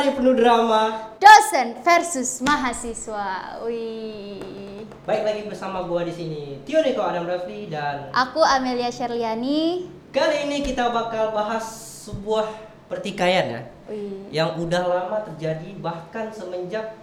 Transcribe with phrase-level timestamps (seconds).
[0.00, 1.12] hari penuh drama.
[1.20, 3.60] Dosen versus mahasiswa.
[3.68, 4.88] Wih.
[5.04, 6.56] Baik lagi bersama gua di sini.
[6.64, 9.92] Tio Niko Adam Rafli dan Aku Amelia Sherliani.
[10.10, 11.62] kali ini kita bakal bahas
[12.02, 12.48] sebuah
[12.90, 14.26] pertikaian ya Wih.
[14.34, 16.96] yang udah lama terjadi bahkan semenjak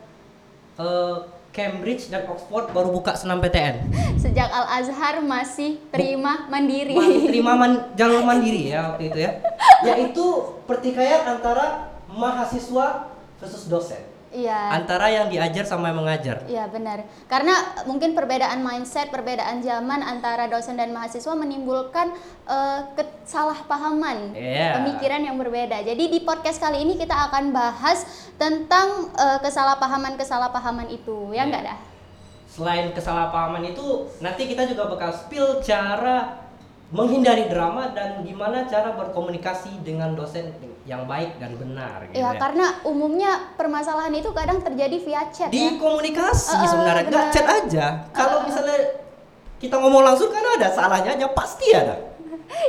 [0.76, 1.16] eh,
[1.54, 3.94] Cambridge dan Oxford baru buka senam PTN.
[4.26, 6.98] Sejak Al Azhar masih terima mandiri.
[6.98, 9.32] Masih terima man- jalur mandiri ya waktu itu ya.
[9.88, 10.26] Yaitu
[10.66, 14.02] pertikaian antara mahasiswa versus dosen.
[14.28, 14.76] Iya.
[14.76, 16.44] Antara yang diajar sama yang mengajar.
[16.52, 17.08] Iya benar.
[17.32, 17.56] Karena
[17.88, 22.12] mungkin perbedaan mindset, perbedaan zaman antara dosen dan mahasiswa menimbulkan
[22.44, 24.84] eh, kesalahpahaman, Iya.
[24.84, 25.80] pemikiran yang berbeda.
[25.80, 28.04] Jadi di podcast kali ini kita akan bahas
[28.36, 31.80] tentang eh, kesalahpahaman-kesalahpahaman itu, ya enggak dah?
[32.52, 36.47] Selain kesalahpahaman itu, nanti kita juga bakal spill cara
[36.88, 40.56] menghindari drama dan gimana cara berkomunikasi dengan dosen
[40.88, 42.40] yang baik dan benar gitu Ya, ya.
[42.40, 45.76] karena umumnya permasalahan itu kadang terjadi via chat Di ya.
[45.76, 47.86] komunikasi eh, sebenarnya nggak chat aja.
[48.16, 49.04] Kalau misalnya
[49.60, 51.96] kita ngomong langsung kan ada salahnya aja pasti ada.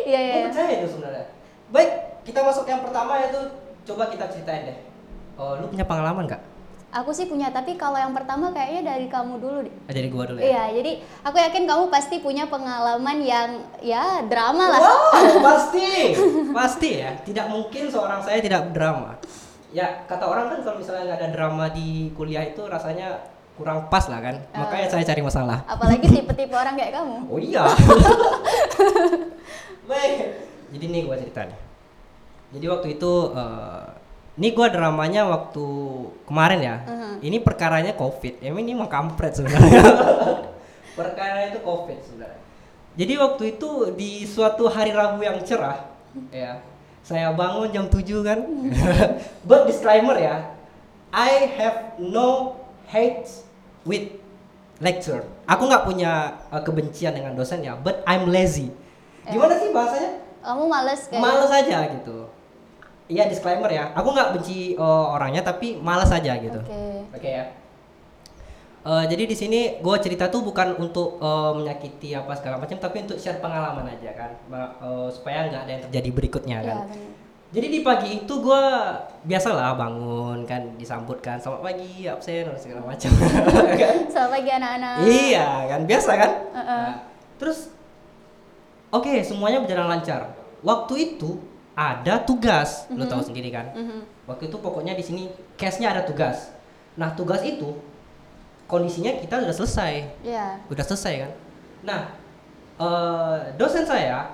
[0.02, 0.34] Iya, iya.
[0.34, 0.44] Iya.
[0.50, 1.24] percaya itu sebenarnya.
[1.70, 1.90] Baik,
[2.26, 3.38] kita masuk yang pertama yaitu
[3.86, 4.78] coba kita ceritain deh.
[5.38, 6.42] Oh, lu punya pengalaman nggak?
[6.88, 9.74] Aku sih punya, tapi kalau yang pertama kayaknya dari kamu dulu deh.
[9.84, 10.48] Ah, Dari gua dulu ya.
[10.48, 14.80] Iya, jadi aku yakin kamu pasti punya pengalaman yang ya drama lah.
[14.80, 16.16] Wow, pasti,
[16.48, 17.12] pasti ya.
[17.20, 19.20] Tidak mungkin seorang saya tidak drama.
[19.68, 23.20] Ya kata orang kan kalau misalnya nggak ada drama di kuliah itu rasanya
[23.52, 24.40] kurang pas lah kan.
[24.56, 25.60] Makanya saya cari masalah.
[25.68, 27.16] Apalagi tipe-tipe orang kayak kamu.
[27.28, 27.68] Oh iya.
[29.92, 30.40] Baik.
[30.72, 31.58] Jadi nih gua cerita nih.
[32.56, 33.84] Jadi waktu itu eh,
[34.38, 35.66] ini gua dramanya waktu
[36.24, 36.76] kemarin ya.
[36.86, 37.14] Mhm.
[37.18, 38.38] Ini perkaranya covid.
[38.38, 39.82] Emang ini mah kampret sebenarnya.
[40.98, 42.40] Perkara itu covid sebenarnya.
[42.98, 45.86] Jadi waktu itu di suatu hari Rabu yang cerah,
[46.34, 46.58] ya,
[47.06, 48.42] saya bangun jam 7 kan.
[49.48, 50.50] But disclaimer ya,
[51.14, 52.58] I have no
[52.90, 53.26] hate
[53.86, 54.18] with
[54.82, 55.22] lecture.
[55.46, 58.70] Aku nggak punya uh, kebencian dengan dosen ya, but I'm lazy.
[59.26, 60.12] Gimana sih bahasanya?
[60.38, 62.18] Kamu males kayak Males aja gitu.
[63.08, 66.60] Iya disclaimer ya, aku nggak benci uh, orangnya tapi males aja gitu.
[66.60, 67.16] Oke.
[67.16, 67.44] Oke ya.
[68.78, 73.04] Eh, jadi di sini gue cerita tuh bukan untuk eh, menyakiti apa segala macam, tapi
[73.04, 76.76] untuk share pengalaman aja kan, Ma- eh, supaya nggak ada yang terjadi berikutnya Iya, kan.
[76.88, 77.10] benar.
[77.48, 78.62] Jadi di pagi itu gue
[79.24, 83.08] biasalah bangun kan, disambut kan, selamat pagi absen dan segala macam.
[83.08, 83.96] kan?
[84.12, 84.94] Selamat pagi anak-anak.
[85.04, 86.30] Iya kan, biasa kan.
[86.48, 86.68] Uh-uh.
[86.68, 86.92] Nah,
[87.36, 87.58] terus,
[88.88, 90.32] oke semuanya berjalan lancar.
[90.60, 91.40] Waktu itu
[91.78, 93.70] ada tugas, lo tahu sendiri kan.
[93.70, 94.26] Mhm.
[94.26, 95.22] Waktu itu pokoknya di sini
[95.54, 96.50] case-nya ada tugas.
[96.98, 97.78] Nah, tugas itu
[98.66, 99.92] kondisinya kita udah selesai.
[100.20, 100.58] Iya.
[100.66, 101.30] Udah selesai kan?
[101.80, 102.00] Nah,
[102.76, 104.26] eh, dosen saya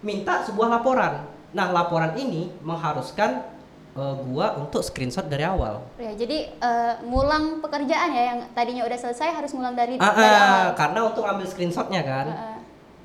[0.00, 1.22] minta sebuah laporan.
[1.48, 3.46] Nah, laporan ini mengharuskan
[3.94, 5.82] eh, gua untuk screenshot dari awal.
[5.96, 6.54] Ya, jadi
[7.02, 10.66] ngulang pekerjaan ya yang tadinya udah selesai harus ngulang dari, Ah, dari ah, awal.
[10.74, 12.26] karena untuk ambil screenshotnya kan.
[12.26, 12.58] Heeh.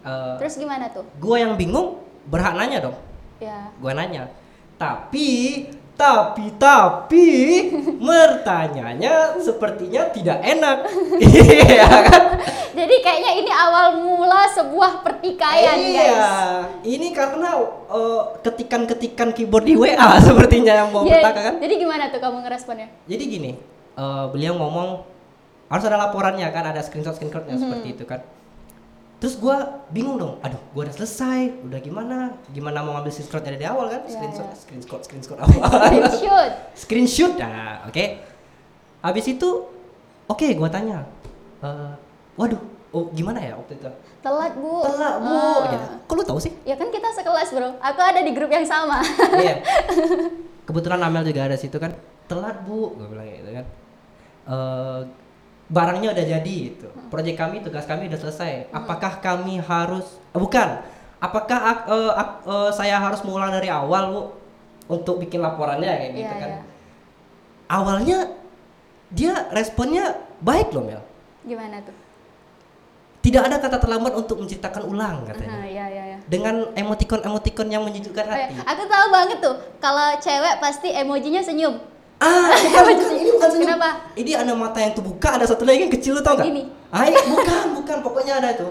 [0.04, 1.06] eh, Terus gimana tuh?
[1.18, 2.98] gua yang bingung berhak nanya dong.
[3.44, 3.59] Ya.
[3.76, 4.31] Gua nanya.
[4.80, 5.30] Tapi
[5.94, 7.28] tapi tapi
[8.08, 10.78] mertanyanya sepertinya tidak enak.
[11.24, 12.24] Iya kan?
[12.74, 15.94] Jadi kayaknya ini awal mula sebuah pertikaian, iya.
[15.94, 16.26] guys.
[16.81, 17.62] Ini karena
[17.94, 21.56] eh, ketikan-ketikan keyboard di WA sepertinya yang mau Ya, bertaka kan.
[21.62, 22.90] Jadi gimana tuh kamu ngeresponnya?
[23.06, 23.52] Jadi gini,
[23.94, 25.06] eh, beliau ngomong
[25.70, 27.62] harus ada laporannya kan, ada screenshot-screenshotnya Mhm.
[27.62, 28.22] seperti itu kan.
[29.24, 29.56] Terus gua
[29.88, 32.36] bingung dong, aduh gua udah selesai, udah gimana?
[32.52, 34.04] Gimana mau ngambil screenshot dari awal kan?
[34.04, 34.56] Iya, Screenshot, iya.
[34.58, 35.56] screenshot, screenshot apa?
[35.80, 36.52] Screenshot.
[36.84, 38.04] screenshot nah oke
[39.00, 39.50] habis itu
[40.26, 41.08] oke gua tanya
[41.60, 41.92] "Eh,
[42.36, 42.60] waduh
[42.92, 43.88] oh gimana ya waktu itu
[44.20, 44.80] Telat, Bu.
[44.82, 45.60] telat bu Ah.
[45.66, 45.88] gitu.
[46.04, 47.76] kok lu tahu sih Ya kan kita sekelas, Bro.
[47.78, 49.00] Aku ada di grup yang sama.
[49.40, 49.60] iya
[50.68, 51.92] kebetulan Amel juga ada situ kan
[52.26, 53.66] telat bu gue bilang gitu kan
[54.44, 55.00] Eh,
[55.74, 60.86] barangnya udah jadi gitu proyek kami tugas kami udah selesai apakah kami harus eh, bukan
[61.18, 64.22] apakah ak- ak- eh, saya harus mengulang dari awal bu
[64.86, 66.62] untuk bikin laporannya kayak gitu Iya, kan iya.
[67.68, 68.18] awalnya
[69.10, 71.02] dia responnya baik loh Mel
[71.44, 71.96] Gimana tuh?
[73.19, 76.18] tidak ada kata terlambat untuk menceritakan ulang katanya Aha, iya, iya, iya.
[76.28, 78.52] dengan emoticon-emoticon yang menyejukkan Oh, ya.
[78.52, 81.80] hati Aku tahu banget tuh, kalau cewek pasti emojinya senyum.
[82.19, 83.68] Ah bukan, bukan ini bukan senyum.
[83.68, 83.89] Kenapa?
[84.13, 86.63] ini ada mata yang terbuka ada satu lagi yang kecil tau gak Gini.
[86.89, 88.65] ah iya, bukan bukan pokoknya ada itu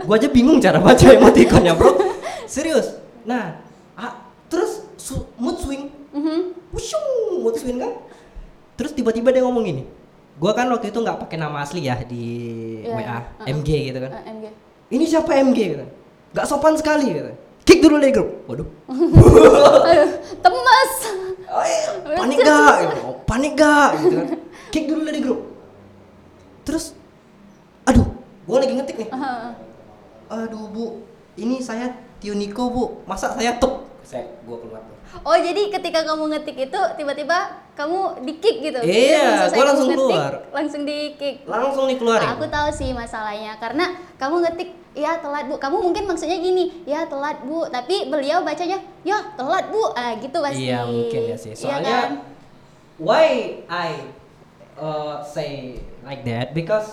[0.00, 1.92] gua aja bingung cara baca emoticonnya bro
[2.48, 3.58] serius nah
[3.94, 4.12] ah,
[4.46, 6.56] terus su- mood swing Mhm.
[6.70, 7.04] Wushung,
[7.38, 7.92] mood swing kan
[8.74, 9.84] terus tiba-tiba dia ngomong gini
[10.34, 12.24] gua kan waktu itu nggak pakai nama asli ya di
[12.80, 13.16] Iya, WA iya.
[13.36, 13.52] Uh-uh.
[13.54, 14.44] MG gitu kan Eh, MG.
[14.90, 15.84] ini siapa MG gitu
[16.32, 17.30] nggak sopan sekali gitu
[17.62, 20.08] kick dulu dari grup waduh Aduh,
[20.38, 20.92] temes.
[21.46, 21.65] Oh, iya,
[22.26, 22.74] panik gak?
[22.82, 23.00] Gitu.
[23.06, 23.90] Oh, panik gak?
[24.02, 24.26] Gitu kan.
[24.74, 25.40] Kick dulu dari grup.
[26.66, 26.98] Terus
[27.86, 28.06] aduh
[28.44, 29.08] gua lagi ngetik nih.
[30.26, 31.06] Aduh bu
[31.38, 32.84] ini saya Tio Niko bu.
[33.06, 33.86] Masa saya tuk?
[34.02, 34.98] Saya gua keluar tuh.
[35.22, 38.82] Oh jadi ketika kamu ngetik itu tiba-tiba kamu di kick gitu?
[38.82, 40.32] Iya, gua kamu langsung ngetik, keluar.
[40.50, 41.36] Langsung di kick.
[41.46, 42.26] langsung dikeluarin.
[42.26, 45.60] Nah, aku tahu sih masalahnya karena kamu ngetik ya telat bu.
[45.60, 49.92] Kamu mungkin maksudnya gini ya telat bu, tapi beliau bacanya ya telat bu.
[49.92, 50.66] Ah gitu pasti.
[50.66, 51.52] Iya mungkin ya sih.
[51.52, 52.12] Iya Soalnya kan?
[52.96, 54.08] why I
[54.80, 56.88] uh, say like that because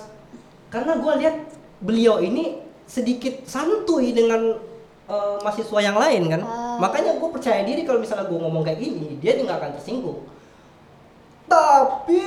[0.67, 1.35] karena gue lihat
[1.79, 4.59] beliau ini sedikit santuy dengan
[5.07, 6.41] uh, mahasiswa yang lain kan.
[6.43, 6.77] Ah.
[6.83, 10.19] Makanya gue percaya diri kalau misalnya gue ngomong kayak gini dia nggak akan tersinggung.
[11.47, 12.19] Tapi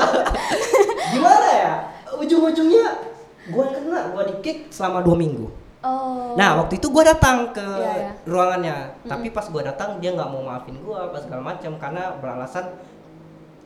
[1.14, 1.74] gimana ya?
[2.14, 3.13] Ujung-ujungnya
[3.44, 5.46] gue kena gue di kick selama dua minggu.
[5.84, 6.32] Oh.
[6.32, 8.12] Nah waktu itu gue datang ke Iya, iya.
[8.24, 12.72] ruangannya, tapi pas gue datang dia nggak mau maafin gue apa segala macam karena beralasan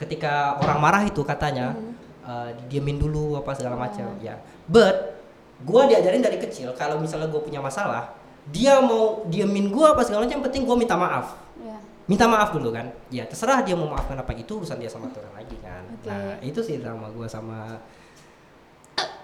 [0.03, 1.79] ketika orang marah itu katanya
[2.27, 4.19] eh, diemin dulu apa segala macam.
[4.19, 5.15] Ya, but
[5.63, 8.19] gue diajarin dari kecil kalau misalnya gue punya masalah,
[8.51, 11.39] dia mau diemin gue apa segala macam, penting gue minta maaf.
[11.55, 11.79] Iya.
[12.11, 15.31] Minta maaf dulu kan, ya terserah dia mau maafkan apa itu urusan dia sama Tuhan
[15.39, 15.87] lagi kan.
[15.87, 16.11] Oke.
[16.11, 17.79] Nah itu sih drama gue sama.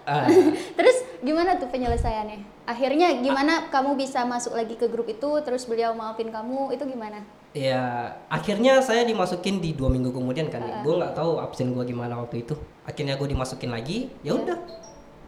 [0.05, 0.29] Ah.
[0.79, 2.69] Terus gimana tuh penyelesaiannya?
[2.69, 7.21] Akhirnya gimana kamu bisa masuk lagi ke grup itu terus beliau maafin kamu itu gimana?
[7.53, 10.65] Ya, akhirnya saya dimasukin di dua minggu kemudian kan.
[10.65, 10.81] Ah.
[10.81, 12.57] Gue nggak tahu absen gue gimana waktu itu.
[12.89, 14.09] Akhirnya gue dimasukin lagi.
[14.25, 14.59] Ya udah.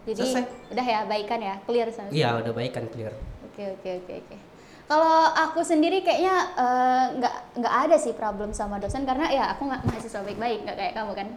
[0.06, 0.44] Jadi Selesai.
[0.70, 3.10] udah ya baikan ya, clear sama Iya, udah baik kan clear.
[3.50, 4.36] Oke oke oke oke.
[4.86, 9.66] Kalau aku sendiri kayaknya eh, nggak nggak ada sih problem sama dosen karena ya aku
[9.66, 11.28] nggak mahasiswa baik-baik nggak kayak kamu kan.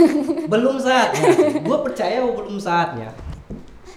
[0.52, 1.28] Belum saatnya.
[1.64, 3.08] gue percaya belum saatnya.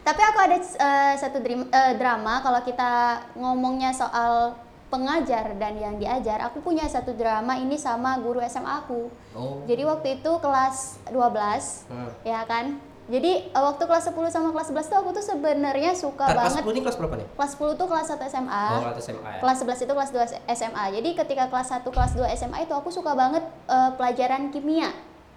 [0.03, 2.91] Tapi aku ada eh, satu dream- eh, drama kalau kita
[3.35, 4.55] ngomongnya soal
[4.88, 9.09] pengajar dan yang diajar, aku punya satu drama ini sama guru SMA aku.
[9.33, 9.65] Oh.
[9.65, 12.07] Jadi waktu itu kelas 12 Hmm.
[12.23, 12.77] ya kan.
[13.03, 16.53] Jadi eh, waktu kelas 10 sama kelas 11 tuh aku tuh sebenarnya suka Ntar, kelas
[16.55, 16.63] banget.
[16.63, 17.27] 10 ini kelas berapa nih?
[17.35, 18.63] Kelas 10 tuh kelas 1 SMA.
[18.71, 19.39] Oh, kelas SMA ya.
[19.44, 20.83] Kelas 11 itu kelas 2 SMA.
[20.95, 24.88] Jadi ketika kelas 1 kelas 2 SMA itu aku suka banget eh, pelajaran kimia.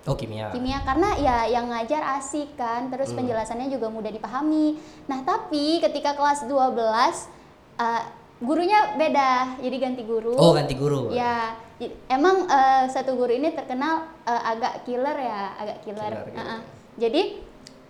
[0.07, 0.55] Oh, kimia.
[0.55, 3.27] Kimia karena ya yang ngajar asik kan, terus Hmm.
[3.27, 4.79] penjelasannya juga mudah dipahami.
[5.11, 7.27] Nah, tapi ketika kelas 12
[7.83, 8.03] eh,
[8.39, 10.39] gurunya beda, jadi ganti guru.
[10.39, 11.11] Oh, ganti guru.
[11.11, 11.59] Ya,
[12.07, 16.13] emang eh, satu guru ini terkenal eh, agak killer ya, agak killer.
[16.15, 16.39] Killer, gitu.
[16.39, 16.61] Uh-uh.
[16.97, 17.23] Jadi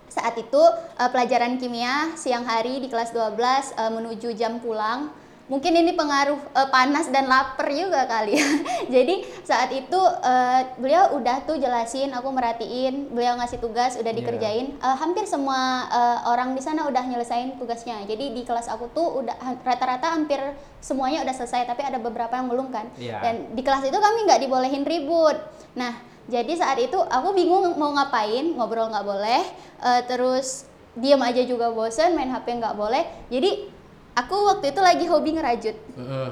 [0.08, 0.62] saat itu
[0.94, 5.10] eh, pelajaran kimia siang hari di kelas 12 eh, menuju jam pulang.
[5.46, 8.46] Mungkin ini pengaruh eh, panas dan lapar juga kali ya.
[8.98, 14.18] Jadi saat itu eh, beliau udah tuh jelasin, aku merhatiin, beliau ngasih tugas udah Iya.
[14.18, 14.66] dikerjain.
[14.74, 15.56] Eh, hampir semua
[15.86, 18.02] eh, orang di sana udah nyelesain tugasnya.
[18.04, 20.38] Jadi di kelas aku tuh udah rata-rata hampir
[20.82, 22.90] semuanya udah selesai, tapi ada beberapa yang belum kan.
[22.98, 23.22] Iya.
[23.22, 25.38] Dan di kelas itu kami nggak dibolehin ribut.
[25.78, 25.94] Nah,
[26.26, 29.42] jadi saat itu aku bingung mau ngapain, ngobrol nggak boleh,
[29.78, 33.06] eh, terus diam aja juga bosen, main HP nggak boleh.
[33.28, 33.70] Jadi
[34.12, 35.76] aku waktu itu lagi hobi ngerajut.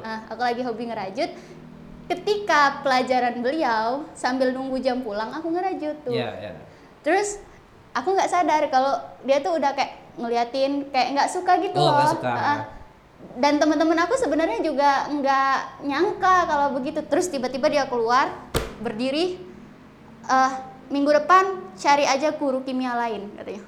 [0.00, 1.31] Nah, aku lagi hobi ngerajut.
[2.05, 6.12] Ketika pelajaran beliau sambil nunggu jam pulang, aku ngerajut tuh.
[6.12, 6.52] Iya, iya.
[7.00, 7.41] Terus
[7.93, 8.93] aku nggak sadar kalau
[9.23, 12.08] dia tuh udah kayak ngeliatin kayak nggak suka gitu Oh, loh.
[12.10, 12.29] suka.
[12.31, 12.60] Ah.
[13.41, 17.01] dan teman-teman aku sebenarnya juga nggak nyangka kalau begitu.
[17.01, 18.29] Terus tiba-tiba dia keluar
[18.81, 19.41] berdiri
[20.25, 20.53] eh
[20.87, 23.63] minggu depan cari aja guru kimia lain katanya.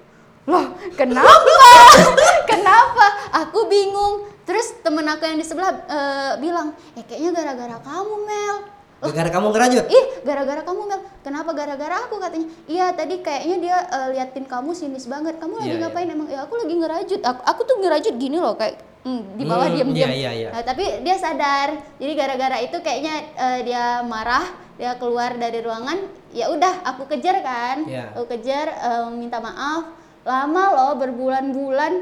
[0.46, 1.26] Loh, kenapa?
[2.50, 3.06] kenapa?
[3.42, 4.26] Aku bingung.
[4.42, 8.56] Terus temen aku yang di sebelah eh, bilang, "Ya kayaknya gara-gara kamu, Mel."
[8.96, 9.84] Loh, Gara-gara kamu ngerajut.
[9.86, 14.72] ih gara-gara kamu Mel kenapa gara-gara aku katanya iya tadi kayaknya dia eh, liatin kamu
[14.72, 15.82] sinis banget kamu lagi Iya, iya.
[15.84, 19.44] ngapain emang ya aku lagi ngerajut aku, aku tuh ngerajut gini loh kayak hmm, di
[19.44, 20.48] bawah Hmm, diam-diam iya, iya, iya.
[20.48, 25.96] Nah, tapi dia sadar jadi gara-gara itu kayaknya eh, dia marah dia keluar dari ruangan
[26.30, 28.12] ya udah aku kejar kan Iya.
[28.12, 29.88] aku kejar eh, minta maaf
[30.22, 31.92] lama loh berbulan-bulan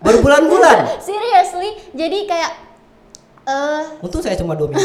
[0.00, 0.76] Berbulan-bulan.
[1.06, 2.52] seriously jadi kayak
[3.44, 4.82] eh Untung saya cuma dua minggu.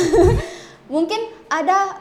[0.94, 1.98] mungkin ada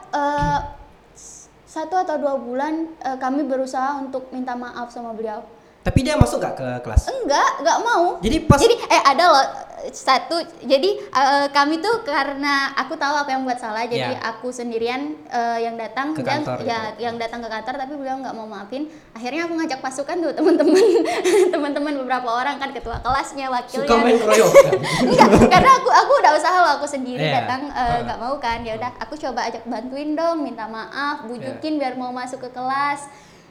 [1.11, 5.41] s- satu atau dua bulan eh, kami berusaha untuk minta maaf sama beliau
[5.89, 7.09] Tapi dia masuk gak ke kelas?
[7.09, 8.21] enggak enggak mau.
[8.21, 9.45] Jadi pas jadi eh ada loh
[9.89, 10.37] satu.
[10.61, 14.21] Jadi eh, kami tuh karena aku tahu aku yang buat salah jadi Ya.
[14.27, 17.07] aku sendirian eh, yang datang Ke dan kantor ya gitu.
[17.07, 18.85] yang datang ke kantor tapi beliau nggak mau maafin.
[19.11, 20.83] Akhirnya aku ngajak pasukan tuh teman-teman.
[21.53, 23.87] Teman-teman beberapa orang kan ketua kelasnya wakilnya.
[23.87, 27.33] Suka main enggak karena aku aku udah usaha loh aku sendiri Iya.
[27.41, 28.61] datang eh, nggak mau kan.
[28.61, 33.07] Ya udah aku coba ajak bantuin dong minta maaf bujukin biar mau masuk ke kelas.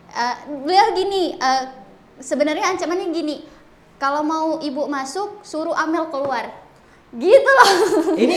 [0.09, 1.88] Eh, beliau gini eh,
[2.19, 3.37] sebenarnya ancamannya gini
[3.99, 6.69] kalau mau ibu masuk suruh Amel keluar.
[7.09, 7.71] Gitu loh.
[8.21, 8.37] Ini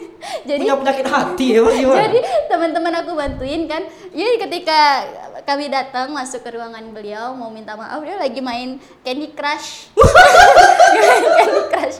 [0.48, 2.02] jadi punya penyakit hati ya gimana?
[2.02, 2.18] jadi
[2.50, 3.86] teman-teman aku bantuin kan.
[4.10, 4.80] Jadi ketika
[5.46, 9.94] kami datang masuk ke ruangan beliau mau minta maaf dia lagi main Candy Crush.
[11.38, 11.96] Candy Crush.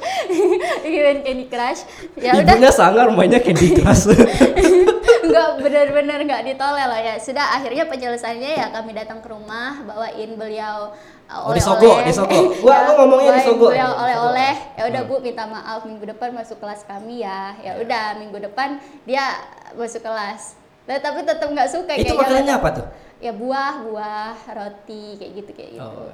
[0.85, 1.80] Main Candy Crush.
[2.18, 2.75] Ya udah.
[2.75, 4.11] sangar mainnya Candy Crush.
[5.28, 10.35] nggak benar-benar nggak ditolel lah ya sudah akhirnya penyelesaiannya ya kami datang ke rumah bawain
[10.35, 10.90] beliau
[11.26, 12.32] uh, Oh, di Sogo, di Sogo.
[12.64, 13.68] Gua- gua ngomongnya di Sogo.
[13.68, 15.11] beliau oleh-oleh ya udah Hmm.
[15.11, 19.37] bu minta maaf minggu depan masuk kelas kami ya ya udah minggu depan dia
[19.73, 22.87] masuk kelas Nah, tapi tetap nggak suka Itu makanannya apa tuh?
[23.18, 26.08] ya buah buah roti kayak gitu kayak gitu Oh.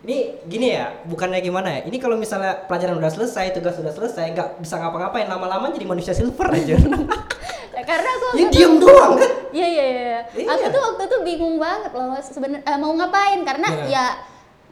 [0.00, 0.16] Ini
[0.46, 1.80] gini ya, bukannya gimana ya?
[1.84, 6.14] Ini kalau misalnya pelajaran udah selesai, tugas udah selesai, nggak bisa ngapa-ngapain, lama-lama jadi manusia
[6.14, 6.72] silver aja.
[7.90, 9.30] Ya, karena aku ya diem doang kan?
[9.50, 10.20] Iya iya iya.
[10.30, 10.46] Iya.
[10.46, 13.84] Aku tuh waktu itu bingung banget loh sebenarnya mau ngapain karena Iya.
[13.90, 14.06] ya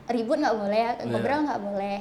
[0.09, 1.03] ribut nggak boleh, Iya.
[1.03, 1.99] ngobrol nggak boleh.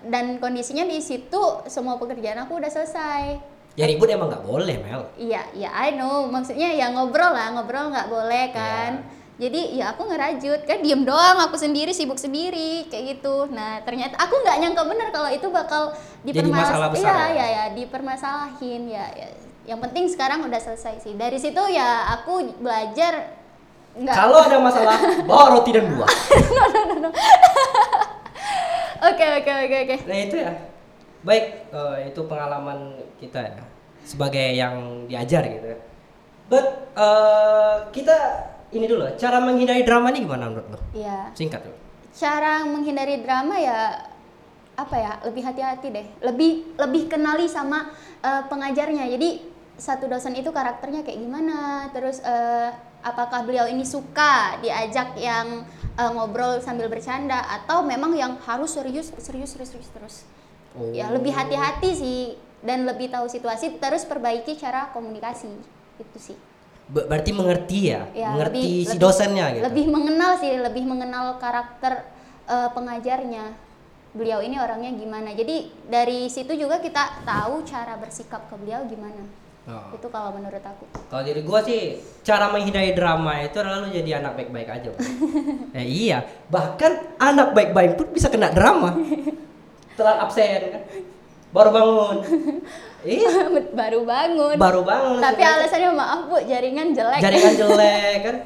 [0.00, 1.38] Dan kondisinya di situ
[1.70, 3.38] semua pekerjaan aku udah selesai.
[3.78, 5.06] Ya ribut emang nggak boleh Mel.
[5.14, 6.26] Iya, iya I know.
[6.26, 8.92] Maksudnya ya ngobrol lah, ngobrol nggak boleh kan.
[8.98, 9.18] Iya.
[9.40, 13.48] Jadi ya aku ngerajut kan diem doang aku sendiri sibuk sendiri kayak gitu.
[13.48, 15.96] Nah ternyata aku nggak nyangka bener kalau itu bakal
[16.28, 17.32] Jadi masalah besar Iya ya?
[17.32, 19.28] ya ya dipermasalahin ya, ya.
[19.68, 21.12] Yang penting sekarang udah selesai sih.
[21.16, 23.36] Dari situ ya aku belajar
[23.96, 24.14] nggak.
[24.14, 24.96] Kalau ada masalah,
[25.28, 26.10] bawa roti dan buah.
[29.10, 29.96] Oke oke oke oke.
[30.04, 30.52] Nah itu ya.
[31.24, 33.64] Baik, eh, itu pengalaman kita ya
[34.04, 35.78] sebagai yang diajar gitu ya.
[36.52, 38.16] But eh, kita
[38.76, 40.78] ini dulu, cara menghindari drama ini gimana menurut lo?
[40.92, 41.32] Iya.
[41.32, 41.76] Singkat tuh.
[42.10, 43.94] cara menghindari drama ya
[44.80, 46.06] apa ya lebih hati-hati deh.
[46.20, 49.04] Lebih lebih kenali sama eh, pengajarnya.
[49.06, 49.44] Jadi
[49.76, 51.58] satu dosen itu karakternya kayak gimana
[51.90, 52.68] terus eh,
[53.00, 59.12] apakah beliau ini suka diajak yang eh, ngobrol sambil bercanda atau memang yang harus serius
[59.16, 60.16] serius serius serius terus.
[60.70, 60.86] Oh.
[60.94, 62.20] ya lebih hati-hati sih
[62.62, 65.50] dan lebih tahu situasi terus perbaiki cara komunikasi.
[65.98, 66.38] Itu sih.
[66.86, 69.62] Ber- Berarti mengerti ya, ya mengerti lebih- si lebih- dosennya gitu.
[69.66, 72.06] lebih mengenal sih lebih mengenal karakter
[72.46, 73.44] eh, pengajarnya
[74.10, 79.22] beliau ini orangnya gimana jadi dari situ juga kita tahu cara bersikap ke beliau gimana
[79.60, 79.92] Oh.
[79.92, 84.18] itu kalau menurut aku Kalau dari gua sih cara menghindari drama itu adalah lu jadi
[84.18, 84.90] anak baik-baik aja.
[85.76, 86.90] Eh, iya, bahkan
[87.20, 88.96] anak baik-baik pun bisa kena drama.
[89.94, 90.82] Telat absen kan.
[91.52, 92.16] Baru bangun.
[93.06, 95.20] iya, baru bangun baru bangun.
[95.20, 98.36] tapi alasannya maaf bu jaringan jelek jaringan jelek kan.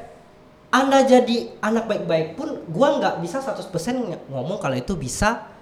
[0.69, 5.54] Anda jadi anak baik-baik pun gua nggak bisa 100% ng- ngomong kalau itu bisa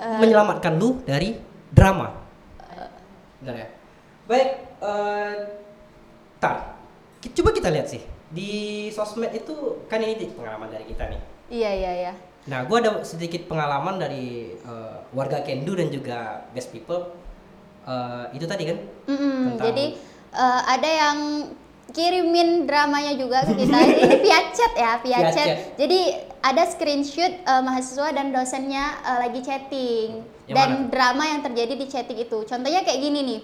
[0.00, 1.36] Eh, menyelamatkan lu dari
[1.68, 2.08] drama.
[3.36, 3.68] Bentar ya.
[4.24, 4.48] Baik,
[4.80, 5.34] eh
[6.36, 6.80] tar.
[7.20, 8.50] Ki- Coba kita lihat sih di
[8.88, 9.52] sosmed itu
[9.84, 11.20] kan ini pengalaman dari kita nih.
[11.50, 16.18] iya iya iya Nah, gua ada sedikit pengalaman dari eh, warga Kendu dan juga
[16.50, 17.12] best people.
[17.82, 18.78] Eh, itu tadi kan?
[19.04, 19.84] Mm-mm, Tentang- jadi
[20.32, 21.18] eh, ada yang
[21.90, 25.34] kirimin dramanya juga ke kita ini via chat ya via, Via chat.
[25.34, 25.48] chat.
[25.76, 26.00] jadi
[26.40, 30.08] ada screenshot eh, mahasiswa dan dosennya eh, lagi chatting
[30.46, 30.86] Yang dan mana?
[30.88, 33.40] drama yang terjadi di chatting itu contohnya kayak gini nih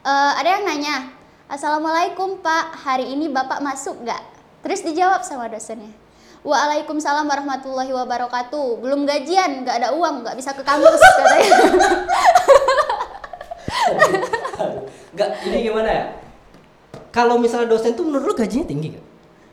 [0.00, 1.12] Eh, ada yang nanya
[1.44, 4.20] assalamualaikum pak hari ini bapak masuk nggak
[4.60, 5.92] terus dijawab sama dosennya
[6.40, 8.80] Waalaikumsalam warahmatullahi wabarakatuh.
[8.80, 11.52] Belum gajian, nggak ada uang, nggak bisa ke kampus katanya.
[15.12, 16.04] Enggak, ini gimana ya?
[17.10, 19.10] Kalau misalnya dosen tuh menurut lu gajinya tinggi gak?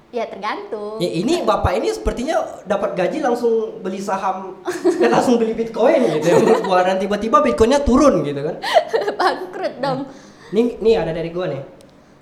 [0.07, 0.97] ya tergantung.
[1.03, 4.55] Ya ini bapak ini sepertinya dapat gaji langsung beli saham
[5.01, 8.55] dan langsung beli bitcoin gitu ya menurut gua dan tiba-tiba bitcoinnya turun gitu kan.
[9.19, 10.07] Bangkrut dong.
[10.55, 11.61] Nih, nih ada dari gua nih.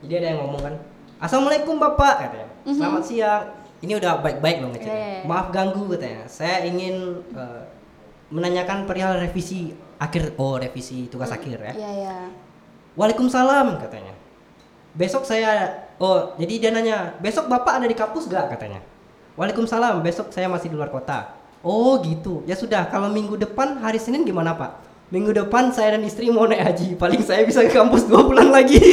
[0.05, 0.73] Jadi ada yang ngomong kan,
[1.21, 2.49] Assalamualaikum bapak katanya.
[2.65, 3.43] Selamat siang.
[3.85, 4.97] Ini udah baik-baik loh ngechatnya.
[4.97, 5.27] Iya, iya, iya.
[5.29, 6.25] Maaf ganggu katanya.
[6.25, 7.61] Saya ingin eh,
[8.33, 11.73] menanyakan perihal revisi akhir oh revisi tugas akhir ya.
[11.77, 12.17] Iya ya.
[12.97, 14.24] Waalaikumsalam katanya.
[14.95, 18.79] Besok saya oh jadi dia nanya besok bapak ada di kampus gak katanya.
[19.35, 21.35] Waalaikumsalam besok saya masih di luar kota.
[21.59, 24.79] Oh gitu ya sudah kalau minggu depan hari Senin gimana pak?
[25.11, 28.49] Minggu depan saya dan istri mau naik haji paling saya bisa ke kampus dua bulan
[28.49, 28.79] lagi.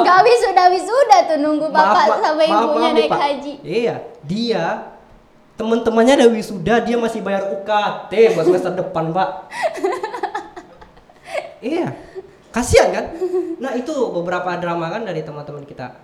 [0.00, 3.20] Gak wisuda wisuda tuh nunggu bapak Maaf, sama ibunya maaf naik Pak.
[3.20, 3.52] haji.
[3.60, 4.64] Iya dia
[5.60, 9.28] teman-temannya ada wisuda dia masih bayar UKT buat semester depan pak.
[11.60, 11.92] iya
[12.50, 13.04] kasihan kan?
[13.58, 15.96] Nah itu beberapa drama kan dari teman-teman kita.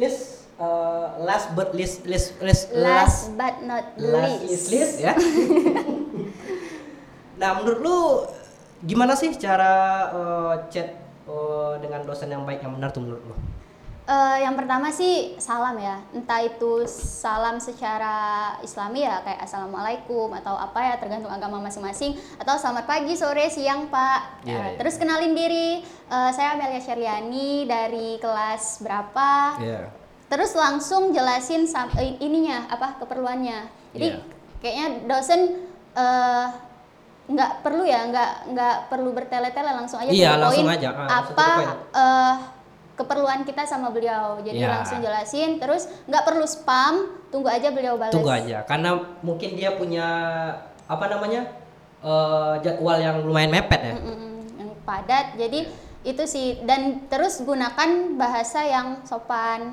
[0.00, 4.66] List uh, last but least list list Last but not last list, least.
[4.72, 5.12] list ya.
[7.34, 7.96] Nah menurut lu
[8.86, 10.94] gimana sih cara uh, chat
[11.26, 13.34] uh, dengan dosen yang baik yang benar tuh menurut lu
[14.04, 20.52] Eh, yang pertama sih salam ya, entah itu salam secara Islami ya kayak assalamualaikum atau
[20.52, 24.44] apa ya tergantung agama masing-masing atau selamat pagi, sore, siang pak.
[24.44, 24.76] Ya, iya.
[24.76, 29.56] Terus kenalin diri, Eh, saya Amelia Syariani dari kelas berapa.
[29.56, 29.88] Iya.
[30.28, 33.72] Terus langsung jelasin sam- eh, ininya apa keperluannya.
[33.96, 34.20] Jadi Iya.
[34.60, 35.40] kayaknya dosen
[35.96, 36.46] eh,
[37.24, 41.48] nggak perlu ya, nggak nggak perlu bertele-tele langsung aja Iya, the langsung aja, ah, apa
[41.88, 42.34] eh,
[42.94, 44.38] keperluan kita sama beliau.
[44.40, 44.70] Jadi Iya.
[44.70, 45.58] langsung jelasin.
[45.58, 48.14] Terus nggak perlu spam, tunggu aja beliau balas.
[48.14, 50.06] Tunggu aja, karena mungkin dia punya
[50.86, 51.50] apa namanya
[52.04, 53.94] eh, jadwal yang lumayan mepet ya.
[53.96, 55.34] Mm-mm, yang padat.
[55.40, 55.64] Jadi
[56.04, 59.72] itu sih dan terus gunakan bahasa yang sopan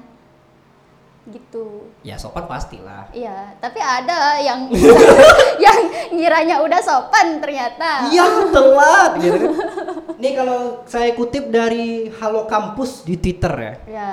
[1.29, 1.91] gitu.
[2.01, 3.05] Ya sopan pastilah.
[3.13, 4.65] Iya, tapi ada yang
[5.65, 5.77] yang
[6.09, 8.09] ngiranya udah sopan ternyata.
[8.09, 9.45] Iya telat gitu.
[10.21, 13.73] Ini kalau saya kutip dari Halo Kampus di Twitter ya.
[13.89, 14.11] Ya,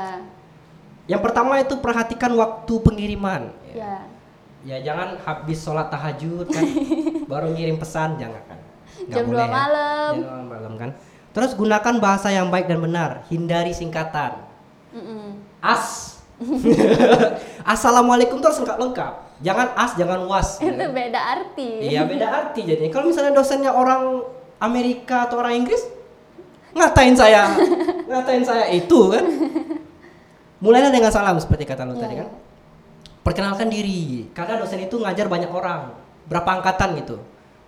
[1.04, 3.52] Yang pertama itu perhatikan waktu pengiriman.
[3.76, 4.08] ya.
[4.64, 6.64] Ya jangan habis sholat tahajud kan
[7.30, 8.58] baru ngirim pesan jangan kan.
[9.04, 10.12] Nggak Jam boleh dua malam.
[10.16, 10.90] Jam dua malam kan.
[11.36, 14.48] Terus gunakan bahasa yang baik dan benar, hindari singkatan.
[14.96, 15.44] Mm-mm.
[15.60, 16.16] As.
[17.76, 19.12] Assalamualaikum terus lengkap lengkap.
[19.44, 20.56] Jangan as, jangan was.
[20.64, 20.88] Itu kan.
[20.88, 21.70] beda arti.
[21.84, 22.88] Iya beda arti jadi.
[22.88, 24.24] Kalau misalnya dosennya orang
[24.58, 25.97] Amerika atau orang Inggris,
[26.76, 27.52] ngatain saya,
[28.08, 29.24] ngatain saya itu kan.
[30.58, 32.22] Mulailah dengan salam seperti kata lu Iya, tadi iya.
[32.26, 32.28] kan.
[33.22, 35.94] Perkenalkan diri, karena dosen itu ngajar banyak orang,
[36.26, 37.16] berapa angkatan gitu.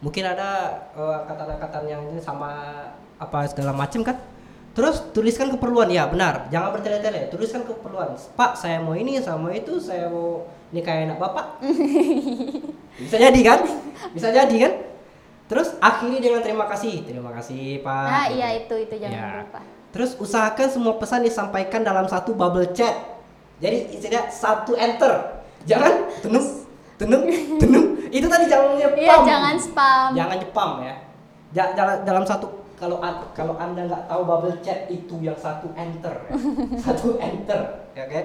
[0.00, 2.50] Mungkin ada eh, angkatan-angkatan yang ini sama
[3.20, 4.16] apa segala macam kan.
[4.70, 7.28] Terus tuliskan keperluan, ya benar, jangan bertele-tele.
[7.28, 8.14] Tuliskan keperluan.
[8.38, 11.58] Pak, saya mau ini, sama itu, saya mau nikahin anak bapak.
[13.02, 13.60] Bisa jadi kan?
[14.14, 14.72] Bisa jadi kan?
[15.50, 17.02] Terus akhiri dengan terima kasih.
[17.02, 18.06] Terima kasih, Pak.
[18.06, 18.38] Nah, Gitu.
[18.38, 19.30] iya itu itu jangan Ya.
[19.42, 19.60] lupa.
[19.90, 22.94] Terus usahakan semua pesan disampaikan dalam satu bubble chat.
[23.58, 25.42] Jadi istilahnya satu enter.
[25.66, 26.46] Jangan tenung,
[26.96, 27.26] tenung,
[27.58, 27.86] tenung.
[28.10, 28.96] Itu tadi jangan nyepam.
[28.96, 30.10] Iya, jangan spam.
[30.14, 30.94] Jangan nyepam ya.
[31.50, 33.02] Ja- jala- dalam satu kalau
[33.34, 36.32] kalau anda nggak tahu bubble chat itu yang satu enter, ya.
[36.86, 37.60] satu enter,
[37.92, 38.20] ya oke.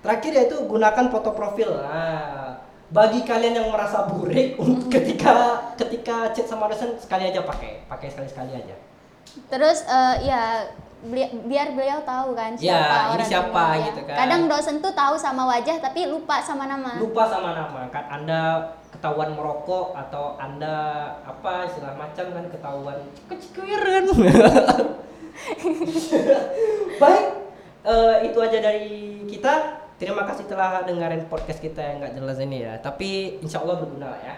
[0.00, 1.70] Terakhir yaitu gunakan foto profil.
[1.76, 2.45] Nah,
[2.88, 5.34] bagi kalian yang merasa burik untuk ketika
[5.74, 8.76] ketika chat sama dosen sekali aja pakai, pakai sekali sekali aja.
[9.46, 10.64] Terus eh, ya
[11.02, 13.86] beli- biar beliau tahu kan Ya, siapa ini orang siapa ini, ya.
[13.86, 14.16] gitu kan.
[14.16, 16.96] Kadang dosen tuh tahu sama wajah tapi lupa sama nama.
[16.96, 18.42] lupa sama nama kan anda
[18.88, 20.76] ketahuan merokok atau anda
[21.20, 22.96] apa istilah macam kan ketahuan
[23.28, 24.08] kecikuiran
[26.96, 27.24] baik
[27.84, 28.88] eh, itu aja dari
[29.26, 29.54] kita
[29.96, 34.12] terima kasih telah dengerin podcast kita yang nggak jelas ini ya tapi insya Allah berguna
[34.12, 34.36] lah ya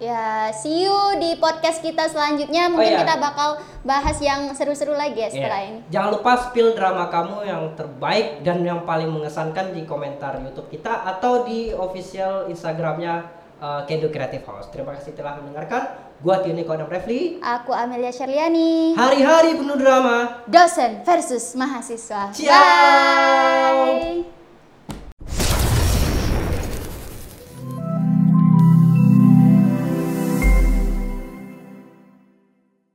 [0.00, 2.72] Ya, see you di podcast kita selanjutnya.
[2.72, 3.04] Mungkin iya.
[3.04, 5.68] kita bakal bahas yang seru-seru lagi ya setelah Iya.
[5.68, 5.78] ini.
[5.92, 11.04] Jangan lupa spill drama kamu yang terbaik dan yang paling mengesankan di komentar YouTube kita
[11.04, 13.28] atau di official Instagramnya
[13.60, 14.72] uh, Kendo Creative House.
[14.72, 16.08] Terima kasih telah mendengarkan.
[16.24, 17.36] Gua Tio Niko Refli.
[17.44, 18.96] Aku Amelia Sherliani.
[18.96, 20.44] Hari-hari penuh drama.
[20.48, 22.32] Dosen versus mahasiswa.
[22.32, 24.00] Ciao.
[24.00, 24.39] Bye.